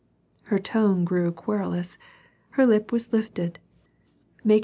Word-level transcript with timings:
Her 0.45 0.57
tone 0.57 1.05
grew 1.05 1.31
querulous; 1.31 1.99
her 2.57 2.65
lip 2.65 2.91
was 2.91 3.13
lifted, 3.13 3.59
making 4.43 4.49
the 4.49 4.55
ex 4.55 4.57
* 4.59 4.59
Ah! 4.59 4.59